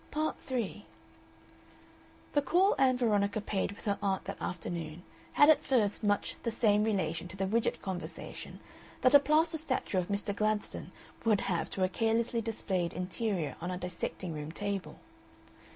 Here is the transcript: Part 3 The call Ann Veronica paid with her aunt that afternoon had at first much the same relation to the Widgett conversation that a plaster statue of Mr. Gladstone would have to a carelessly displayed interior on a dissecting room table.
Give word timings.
Part 0.09 0.39
3 0.41 0.83
The 2.33 2.41
call 2.41 2.73
Ann 2.79 2.97
Veronica 2.97 3.39
paid 3.39 3.71
with 3.73 3.85
her 3.85 3.99
aunt 4.01 4.23
that 4.25 4.41
afternoon 4.41 5.03
had 5.33 5.47
at 5.47 5.63
first 5.63 6.03
much 6.03 6.37
the 6.41 6.49
same 6.49 6.83
relation 6.83 7.27
to 7.27 7.37
the 7.37 7.45
Widgett 7.45 7.83
conversation 7.83 8.59
that 9.01 9.13
a 9.13 9.19
plaster 9.19 9.59
statue 9.59 9.99
of 9.99 10.07
Mr. 10.07 10.35
Gladstone 10.35 10.91
would 11.23 11.41
have 11.41 11.69
to 11.69 11.83
a 11.83 11.87
carelessly 11.87 12.41
displayed 12.41 12.93
interior 12.93 13.55
on 13.61 13.69
a 13.69 13.77
dissecting 13.77 14.33
room 14.33 14.51
table. 14.51 14.97